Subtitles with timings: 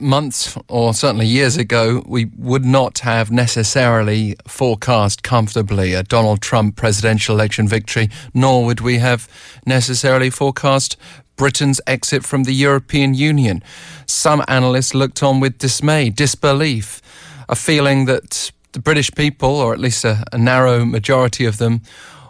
[0.00, 6.76] months or certainly years ago, we would not have necessarily forecast comfortably a Donald Trump
[6.76, 9.28] presidential election victory, nor would we have
[9.66, 10.96] necessarily forecast
[11.36, 13.62] Britain's exit from the European Union.
[14.06, 17.00] Some analysts looked on with dismay, disbelief,
[17.48, 21.80] a feeling that the British people, or at least a, a narrow majority of them,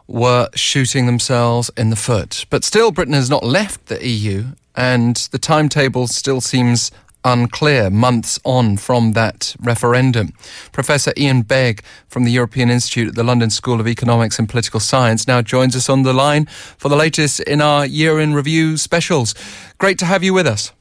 [0.06, 2.46] were shooting themselves in the foot.
[2.50, 4.44] But still, Britain has not left the EU,
[4.76, 6.90] and the timetable still seems
[7.32, 10.32] unclear months on from that referendum.
[10.72, 14.80] Professor Iain Begg from the European Institute at the London School of Economics and Political
[14.80, 18.76] Science now joins us on the line for the latest in our year in review
[18.76, 19.34] specials.
[19.78, 20.72] Great to have you with us.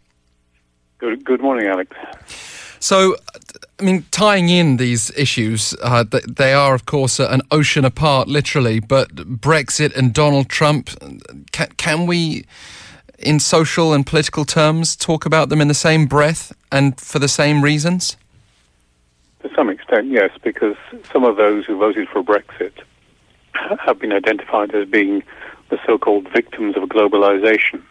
[1.00, 1.96] Good, good morning, Alex.
[2.80, 3.16] So,
[3.80, 8.80] I mean, tying in these issues, uh, they are, of course, an ocean apart, literally.
[8.80, 10.90] But Brexit and Donald Trump,
[11.52, 12.46] can, can we
[13.18, 17.28] in social and political terms, talk about them in the same breath and for the
[17.28, 18.18] same reasons?
[19.42, 20.76] To some extent, yes, because
[21.12, 22.74] some of those who voted for Brexit
[23.86, 25.24] have been identified as being
[25.70, 27.82] the so-called victims of globalization,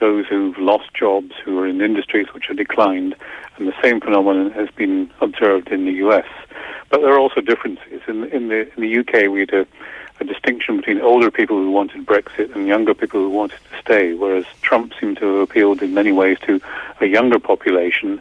[0.00, 3.14] those who've lost jobs, who are in industries which have declined,
[3.56, 6.26] and the same phenomenon has been observed in the US.
[6.90, 8.02] But there are also differences.
[8.06, 9.66] In, in the in the UK, we had a
[10.20, 14.14] a distinction between older people who wanted Brexit and younger people who wanted to stay,
[14.14, 16.60] whereas Trump seemed to have appealed in many ways to
[17.00, 18.20] a younger population,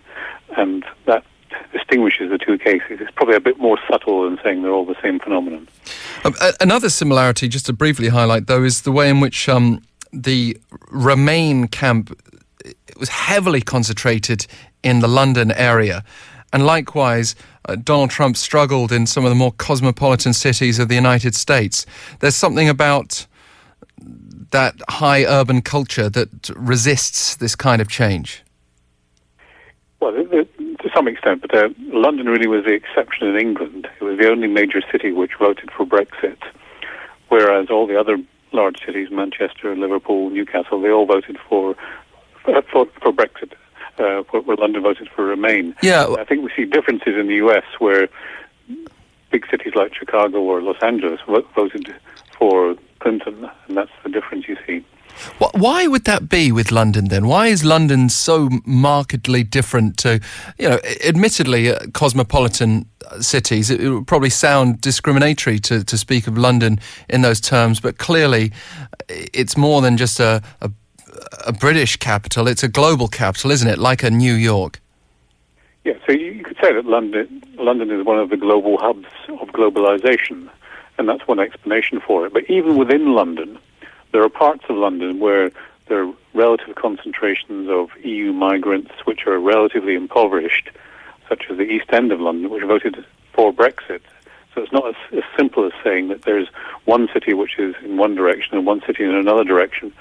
[0.58, 1.24] and that
[1.72, 3.00] distinguishes the two cases.
[3.00, 5.68] It's probably a bit more subtle than saying they're all the same phenomenon.
[6.24, 9.82] Um, another similarity, just to briefly highlight, though, is the way in which um,
[10.12, 10.58] the
[10.90, 12.18] Remain camp
[12.98, 14.46] was heavily concentrated
[14.84, 16.04] in the London area.
[16.54, 20.96] And likewise, uh, Donald Trump struggled in some of the more cosmopolitan cities of the
[20.96, 21.86] United States.
[22.20, 23.26] There's something about
[24.52, 28.44] that high urban culture that resists this kind of change.
[30.00, 33.88] Well, to some extent, but uh, London really was the exception in England.
[34.00, 36.38] It was the only major city which voted for Brexit,
[37.30, 38.18] whereas all the other
[38.52, 41.76] large cities, Manchester, Liverpool, Newcastle, they all voted for
[42.44, 43.54] for, for Brexit
[43.98, 45.76] uh, where London voted for Remain.
[45.82, 47.64] Yeah, I think we see differences in the U.S.
[47.80, 48.08] where
[49.32, 51.94] big cities like Chicago or Los Angeles voted
[52.38, 54.86] for Clinton, and that's the difference you see.
[55.54, 57.28] Why would that be with London then?
[57.28, 60.20] Why is London so markedly different to,
[60.58, 62.88] you know, admittedly uh, cosmopolitan
[63.20, 63.70] cities?
[63.70, 66.80] It, would probably sound discriminatory to, to speak of London
[67.10, 68.52] in those terms, but clearly
[69.08, 70.72] it's more than just a, a
[71.46, 73.78] a British capital, it's a global capital, isn't it?
[73.78, 74.80] Like a New York.
[75.84, 79.50] Yeah, so you could say that London, London is one of the global hubs of
[79.50, 80.50] globalization,
[80.98, 82.34] and that's one explanation for it.
[82.34, 83.60] But even within London,
[84.14, 85.52] there are parts of London where
[85.88, 90.70] there are relative concentrations of EU migrants which are relatively impoverished,
[91.28, 94.02] such as the East End of London, which voted for Brexit.
[94.54, 96.48] So it's not as, as, simple as saying that there's
[96.86, 99.92] one city which is in one direction and one city in another direction.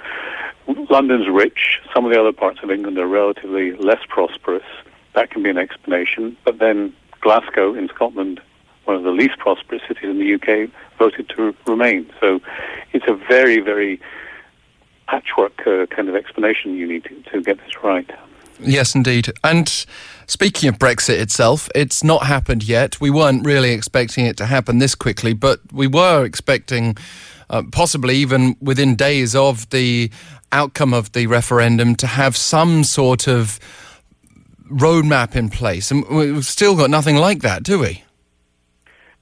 [0.90, 1.80] London's rich.
[1.94, 4.64] Some of the other parts of England are relatively less prosperous.
[5.14, 6.36] That can be an explanation.
[6.44, 8.40] But then Glasgow in Scotland,
[8.84, 12.10] one of the least prosperous cities in the UK, voted to remain.
[12.20, 12.40] So
[12.92, 14.00] it's a very, very
[15.06, 18.10] patchwork uh, kind of explanation you need to, to get this right.
[18.60, 19.32] Yes, indeed.
[19.42, 19.68] And
[20.26, 23.00] speaking of Brexit itself, it's not happened yet.
[23.00, 26.96] We weren't really expecting it to happen this quickly, but we were expecting,
[27.50, 30.10] uh, possibly even within days of the
[30.52, 33.58] outcome of the referendum, to have some sort of
[34.70, 35.90] roadmap in place.
[35.90, 38.04] And we've still got nothing like that, do we?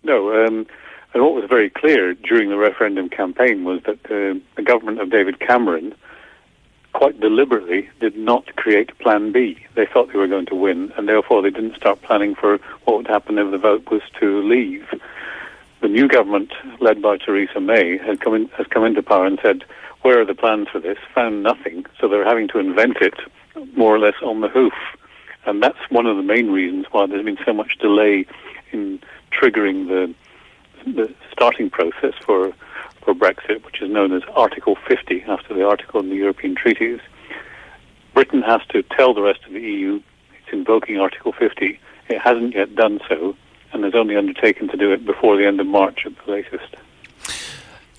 [0.03, 0.45] No.
[0.45, 0.67] Um,
[1.13, 5.11] and what was very clear during the referendum campaign was that uh, the government of
[5.11, 5.95] David Cameron
[6.93, 9.59] quite deliberately did not create Plan B.
[9.75, 12.99] They thought they were going to win, and therefore they didn't start planning for what
[12.99, 14.87] would happen if the vote was to leave.
[15.81, 19.65] The new government, led by Theresa May, come in, has come into power and said,
[20.03, 23.15] "Where are the plans for this?" Found nothing, so they're having to invent it
[23.77, 24.75] more or less on the hoof,
[25.47, 28.27] and that's one of the main reasons why there's been so much delay
[28.73, 29.01] in
[29.33, 30.15] triggering the
[30.85, 32.53] the starting process for
[33.03, 37.01] for Brexit, which is known as Article 50 after the article in the European treaties.
[38.13, 40.03] Britain has to tell the rest of the EU
[40.43, 41.81] it's invoking Article 50.
[42.11, 43.35] It hasn't yet done so
[43.73, 46.77] and has only undertaken to do it before the end of March at the latest.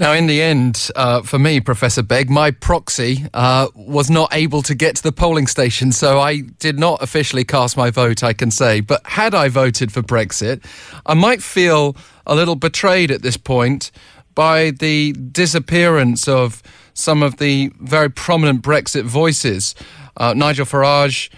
[0.02, 4.64] Now, in the end, uh, for me, Professor Begg, my proxy uh, was not able
[4.64, 8.34] to get to the polling station, so I did not officially cast my vote, I
[8.34, 8.82] can say.
[8.82, 10.66] But had I voted for Brexit,
[11.06, 11.96] I might feel
[12.26, 13.92] a little betrayed at this point
[14.34, 16.64] by the disappearance of
[16.96, 19.76] some of the very prominent Brexit voices.
[20.18, 21.30] Uh, Nigel Farage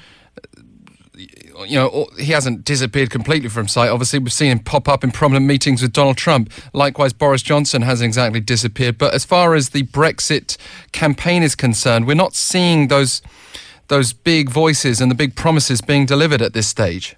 [1.66, 3.90] you know, he hasn't disappeared completely from sight.
[3.90, 6.52] Obviously, we've seen him pop up in prominent meetings with Donald Trump.
[6.74, 8.98] Likewise, Boris Johnson hasn't exactly disappeared.
[8.98, 10.58] But as far as the Brexit
[10.92, 13.22] campaign is concerned, we're not seeing those
[13.90, 17.16] those big voices and the big promises being delivered at this stage.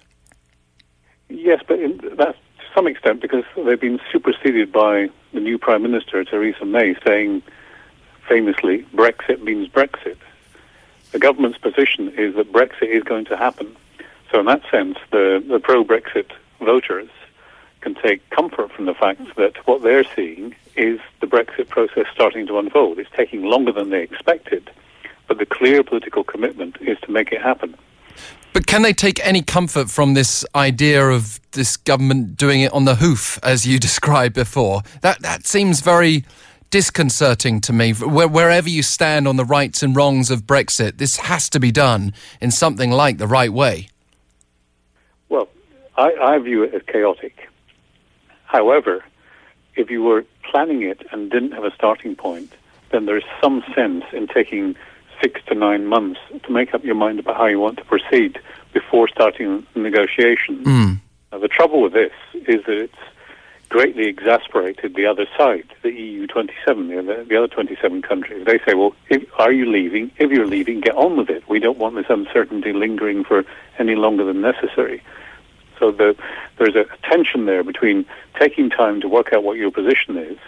[1.28, 1.78] Yes, but
[2.16, 6.96] that's to some extent because they've been superseded by the new Prime Minister, Theresa May,
[7.06, 7.42] saying
[8.28, 10.16] famously, Brexit means Brexit.
[11.12, 13.76] The government's position is that Brexit is going to happen
[14.36, 16.30] so in that sense, the, the pro-Brexit
[16.60, 17.08] voters
[17.80, 19.34] can take comfort from the fact mm.
[19.36, 22.98] that what they're seeing is the Brexit process starting to unfold.
[22.98, 24.70] It's taking longer than they expected,
[25.26, 27.76] but the clear political commitment is to make it happen.
[28.52, 32.84] But can they take any comfort from this idea of this government doing it on
[32.84, 34.82] the hoof, as you described before?
[35.00, 36.26] That that seems very
[36.68, 37.92] disconcerting to me.
[37.92, 42.12] Wherever you stand on the rights and wrongs of Brexit, this has to be done
[42.38, 43.88] in something like the right way.
[45.96, 47.48] I, I view it as chaotic.
[48.44, 49.04] However,
[49.74, 52.52] if you were planning it and didn't have a starting point,
[52.90, 54.76] then there's some sense in taking
[55.22, 58.38] six to nine months to make up your mind about how you want to proceed
[58.72, 60.66] before starting negotiations.
[60.66, 61.00] Mm.
[61.32, 62.94] Now, the trouble with this is that it's
[63.76, 68.42] greatly exasperated the other side, the EU 27, the, the other 27 countries.
[68.46, 70.10] They say, well, if, are you leaving?
[70.16, 71.46] If you're leaving, get on with it.
[71.46, 73.44] We don't want this uncertainty lingering for
[73.78, 75.02] any longer than necessary.
[75.78, 76.16] So the,
[76.56, 78.06] there's a tension there between
[78.40, 80.38] taking time to work out what your position is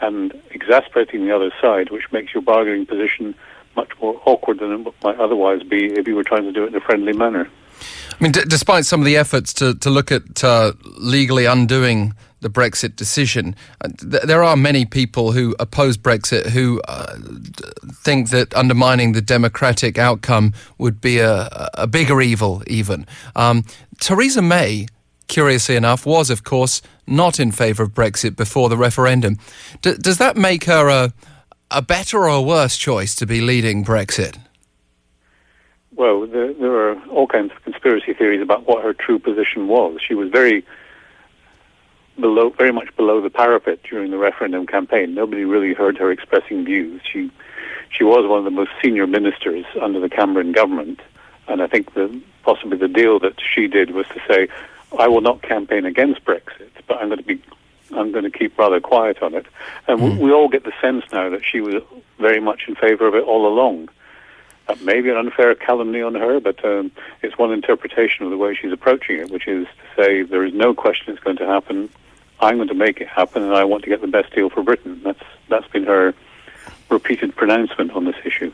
[0.00, 3.34] and exasperating the other side, which makes your bargaining position
[3.76, 6.66] much more awkward than it might otherwise be if you were trying to do it
[6.66, 7.48] in a friendly manner.
[8.20, 12.12] I mean, d- despite some of the efforts to, to look at uh, legally undoing
[12.40, 17.16] the Brexit decision, uh, there are many people who oppose Brexit who uh,
[17.92, 23.06] think that undermining the democratic outcome would be a, a bigger evil, even.
[23.34, 23.64] Um,
[24.00, 24.86] Theresa May,
[25.26, 29.36] curiously enough, was, of course, not in favour of Brexit before the referendum.
[29.82, 31.12] D- does that make her a,
[31.70, 34.38] a better or a worse choice to be leading Brexit?
[35.96, 40.00] Well, there, there are all kinds of conspiracy theories about what her true position was.
[40.06, 40.64] She was very
[42.20, 45.14] below, very much below the parapet during the referendum campaign.
[45.14, 47.00] Nobody really heard her expressing views.
[47.10, 47.30] She,
[47.90, 51.00] she was one of the most senior ministers under the Cameron government,
[51.46, 54.48] and I think the, possibly the deal that she did was to say,
[54.98, 57.42] "I will not campaign against Brexit, but I'm going to be,
[57.92, 59.46] I'm going to keep rather quiet on it."
[59.86, 60.18] And mm.
[60.18, 61.82] we, we all get the sense now that she was
[62.18, 63.88] very much in favour of it all along.
[64.66, 66.90] That may be an unfair calumny on her, but um,
[67.22, 70.52] it's one interpretation of the way she's approaching it, which is to say there is
[70.52, 71.88] no question it's going to happen.
[72.40, 74.62] I'm going to make it happen, and I want to get the best deal for
[74.62, 75.00] Britain.
[75.02, 76.14] That's that's been her
[76.90, 78.52] repeated pronouncement on this issue.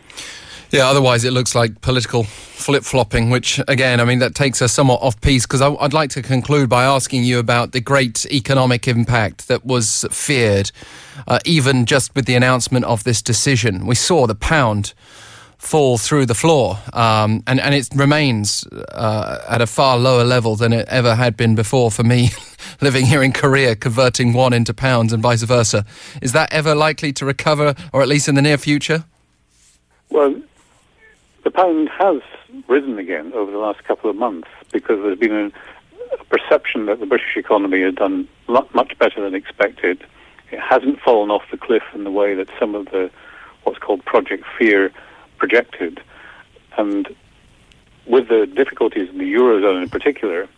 [0.71, 4.73] Yeah, otherwise it looks like political flip flopping, which again, I mean, that takes us
[4.73, 8.89] somewhat off piece because I'd like to conclude by asking you about the great economic
[8.89, 10.73] impact that was feared,
[11.29, 13.87] uh, even just with the announcement of this decision.
[13.87, 14.95] We saw the pound
[15.65, 20.57] fall through the floor, um, and, and it remains uh, at a far lower level
[20.57, 22.31] than it ever had been before for me.
[22.81, 25.85] living here in Korea, converting won into pounds and vice versa.
[26.23, 29.05] Is that ever likely to recover, or at least in the near future?
[30.11, 30.35] Well,
[31.45, 32.21] the pound has
[32.69, 37.01] risen again over the last couple of months because there's been a, a perception that
[37.01, 40.05] the British economy had done much better than expected.
[40.51, 43.11] It hasn't fallen off the cliff in the way that some of the
[43.65, 44.93] what's called Project Fear
[45.37, 46.01] projected.
[46.77, 47.15] And
[48.07, 50.49] with the difficulties in the Eurozone in particular,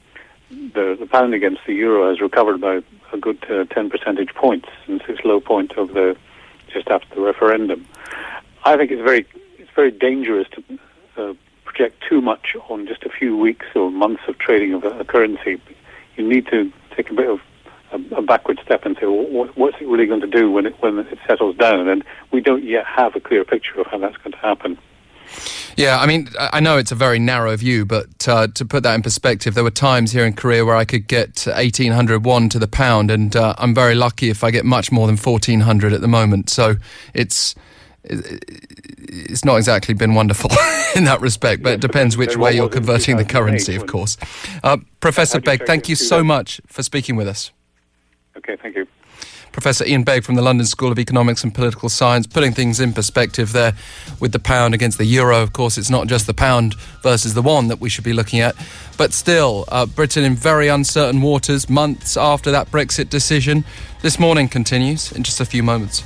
[0.50, 2.80] the, the pound against the euro has recovered by
[3.12, 6.16] a good uh, 10 percentage points since its low point of the
[6.72, 7.86] just after the referendum.
[8.64, 9.26] I think it's very
[9.58, 10.78] it's very dangerous to
[11.16, 15.00] uh, project too much on just a few weeks or months of trading of a,
[15.00, 15.60] a currency.
[16.16, 17.40] You need to take a bit of
[17.92, 20.66] a, a backward step and say, well, what, what's it really going to do when
[20.66, 21.88] it when it settles down?
[21.88, 24.78] And we don't yet have a clear picture of how that's going to happen.
[25.76, 28.94] Yeah, I mean, I know it's a very narrow view, but uh, to put that
[28.94, 32.58] in perspective, there were times here in Korea where I could get 1800 won to
[32.58, 36.00] the pound, and uh, I'm very lucky if I get much more than 1400 at
[36.00, 36.48] the moment.
[36.48, 36.76] So
[37.12, 37.54] it's
[38.08, 40.50] it's not exactly been wonderful
[40.96, 44.16] in that respect, but it depends which way you're converting the currency, of course.
[44.62, 47.50] Uh, Professor Begg, thank you so much for speaking with us.
[48.36, 48.86] Okay, thank you.
[49.52, 52.92] Professor Iain Begg from the London School of Economics and Political Science, putting things in
[52.92, 53.72] perspective there
[54.20, 55.42] with the pound against the euro.
[55.42, 58.40] Of course, it's not just the pound versus the won that we should be looking
[58.40, 58.54] at,
[58.98, 63.64] but still, uh, Britain in very uncertain waters months after that Brexit decision.
[64.02, 66.04] This morning continues in just a few moments.